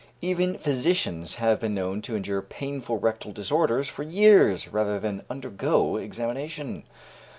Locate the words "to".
2.01-2.15